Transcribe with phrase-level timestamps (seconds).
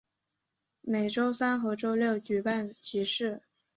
[0.81, 3.43] 每周三和周六举办集市。